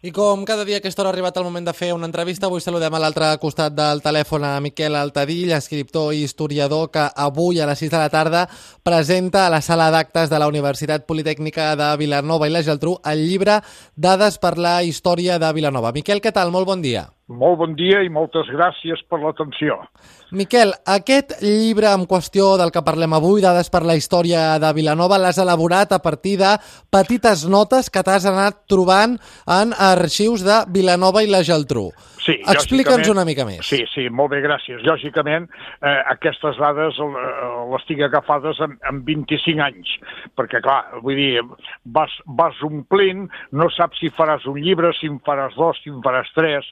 [0.00, 2.46] I com cada dia a aquesta hora ha arribat el moment de fer una entrevista,
[2.46, 7.58] avui saludem a l'altre costat del telèfon a Miquel Altadill, escriptor i historiador que avui
[7.58, 8.44] a les 6 de la tarda
[8.86, 13.26] presenta a la sala d'actes de la Universitat Politècnica de Vilanova i la Geltrú el
[13.26, 13.58] llibre
[13.96, 15.90] Dades per la història de Vilanova.
[15.90, 16.54] Miquel, què tal?
[16.54, 17.08] Molt bon dia.
[17.28, 19.74] Molt bon dia i moltes gràcies per l'atenció.
[20.32, 25.20] Miquel, aquest llibre en qüestió del que parlem avui, Dades per la història de Vilanova,
[25.20, 26.54] l'has elaborat a partir de
[26.88, 31.90] petites notes que t'has anat trobant en arxius de Vilanova i la Geltrú.
[32.28, 33.64] Sí, Explica'ns una mica més.
[33.64, 34.82] Sí, sí, molt bé, gràcies.
[34.84, 35.46] Lògicament,
[35.80, 37.12] eh, aquestes dades eh,
[37.72, 39.94] les tinc agafades en, en 25 anys,
[40.36, 41.44] perquè, clar, vull dir,
[41.96, 43.24] vas, vas omplint,
[43.56, 46.68] no saps si faràs un llibre, si en faràs dos, si en faràs tres,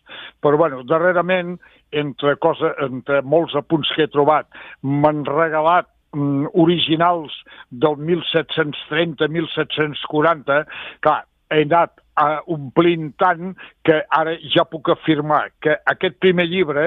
[0.46, 1.58] però, bueno, darrerament,
[1.90, 4.46] entre, cosa, entre molts apunts que he trobat,
[4.86, 7.34] m'han regalat mm, originals
[7.82, 10.62] del 1730-1740,
[11.02, 13.54] clar, he anat uh, omplint tant
[13.86, 16.84] que ara ja puc afirmar que aquest primer llibre,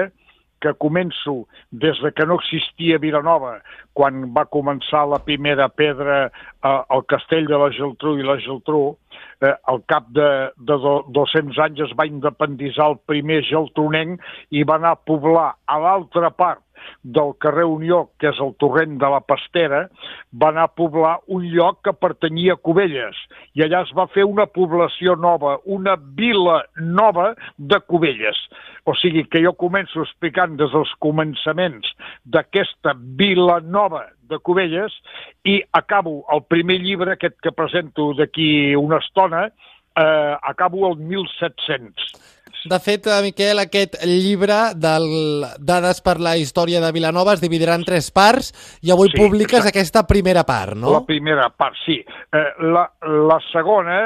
[0.60, 3.58] que començo des de que no existia Vilanova,
[3.96, 6.30] quan va començar la primera pedra eh,
[6.68, 8.84] al castell de la Geltrú i la Geltrú,
[9.40, 14.64] eh, al cap de, de do, 200 anys es va independitzar el primer geltronenc i
[14.68, 16.62] va anar a poblar a l'altra part
[17.02, 19.84] del carrer Unió, que és el torrent de la Pastera,
[20.32, 23.18] va anar a poblar un lloc que pertanyia a Cubelles.
[23.54, 28.38] I allà es va fer una població nova, una vila nova de Cubelles.
[28.84, 31.92] O sigui que jo començo explicant des dels començaments
[32.24, 34.94] d'aquesta vila nova de Cubelles
[35.44, 39.48] i acabo el primer llibre, aquest que presento d'aquí una estona,
[39.96, 42.39] eh, acabo el 1700
[42.70, 45.06] de fet, Miquel, aquest llibre del
[45.58, 48.52] Dades per la història de Vilanova es dividirà en tres parts
[48.84, 49.72] i avui sí, publiques exacte.
[49.72, 50.92] aquesta primera part, no?
[50.94, 51.98] La primera part, sí.
[52.00, 52.84] Eh, la,
[53.30, 53.98] la segona,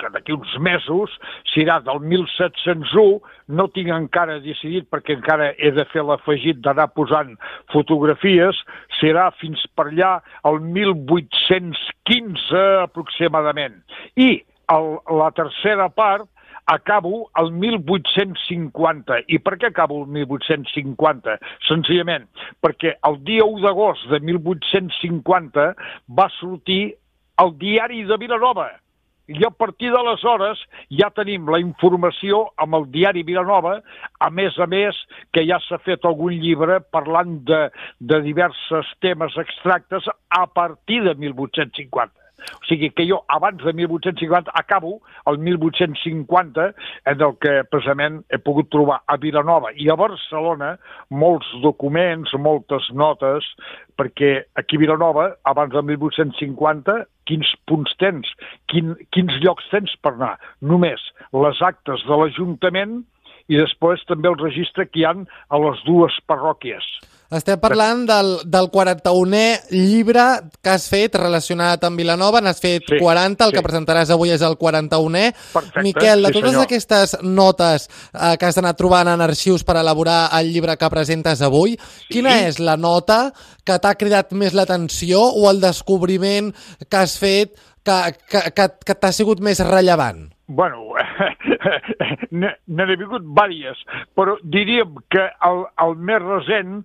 [0.00, 1.08] que d'aquí uns mesos,
[1.54, 3.20] serà del 1701,
[3.56, 7.30] no tinc encara decidit perquè encara he de fer l'afegit d'anar posant
[7.72, 8.56] fotografies,
[9.00, 10.12] serà fins per allà
[10.48, 13.74] el 1815 aproximadament.
[14.16, 14.28] I
[14.72, 14.86] el,
[15.20, 16.24] la tercera part
[16.66, 19.20] acabo el 1850.
[19.28, 21.38] I per què acabo el 1850?
[21.68, 22.28] Senzillament
[22.64, 25.68] perquè el dia 1 d'agost de 1850
[26.18, 26.94] va sortir
[27.42, 28.70] el diari de Vilanova,
[29.26, 30.60] i a partir d'aleshores
[31.00, 33.78] ja tenim la informació amb el diari Vilanova,
[34.20, 34.98] a més a més
[35.32, 37.62] que ja s'ha fet algun llibre parlant de,
[38.00, 42.23] de diversos temes extractes a partir de 1850.
[42.60, 45.00] O sigui que jo, abans de 1850, acabo
[45.30, 46.70] el 1850,
[47.12, 50.74] en el que precisament he pogut trobar a Vilanova i a Barcelona
[51.10, 53.46] molts documents, moltes notes,
[53.98, 58.28] perquè aquí a Vilanova, abans del 1850, quins punts tens,
[58.68, 60.34] quin, quins llocs tens per anar?
[60.60, 61.02] Només
[61.32, 63.02] les actes de l'Ajuntament
[63.48, 66.86] i després també el registre que hi han a les dues parròquies.
[67.34, 70.24] Estem parlant del, del 41è llibre
[70.62, 73.56] que has fet relacionat amb Vilanova, n'has fet sí, 40, el sí.
[73.56, 75.24] que presentaràs avui és el 41è.
[75.54, 76.68] Perfecte, Miquel, de sí, totes senyor.
[76.68, 81.42] aquestes notes eh, que has anat trobant en arxius per elaborar el llibre que presentes
[81.42, 82.12] avui, sí.
[82.12, 83.32] quina és la nota
[83.64, 86.52] que t'ha cridat més l'atenció o el descobriment
[86.86, 90.28] que has fet que, que, que, que t'ha sigut més rellevant?
[90.46, 90.92] Bueno,
[92.36, 93.78] n'he vingut vàries,
[94.12, 96.82] però diríem que el, el més recent,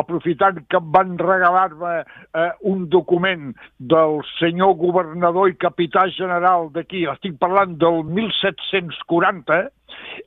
[0.00, 3.50] aprofitant que em van regalar-me eh, un document
[3.92, 9.60] del senyor governador i capità general d'aquí, estic parlant del 1740,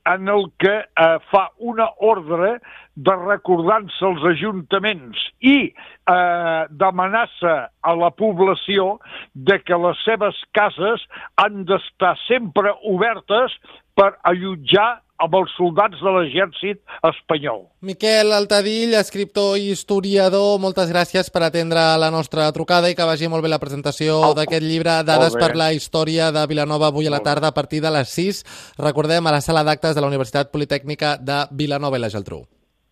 [0.06, 2.58] en el que eh, fa una ordre
[2.96, 8.98] de recordar-se als ajuntaments i eh, d'amenaça a la població
[9.34, 11.06] de que les seves cases
[11.42, 13.56] han d'estar sempre obertes
[13.96, 16.80] per allotjar amb els soldats de l'exèrcit
[17.12, 17.66] espanyol.
[17.86, 23.32] Miquel Altadill, escriptor i historiador, moltes gràcies per atendre la nostra trucada i que vagi
[23.32, 27.16] molt bé la presentació oh, d'aquest llibre Dades per la història de Vilanova avui a
[27.16, 28.46] la tarda a partir de les 6.
[28.80, 32.46] Recordem, a la sala d'actes de la Universitat Politècnica de Vilanova i la Geltrú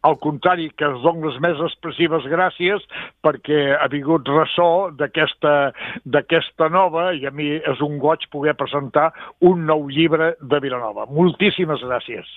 [0.07, 2.83] al contrari, que es donen les més expressives gràcies
[3.25, 9.09] perquè ha vingut ressò d'aquesta nova i a mi és un goig poder presentar
[9.42, 11.07] un nou llibre de Vilanova.
[11.12, 12.30] Moltíssimes gràcies.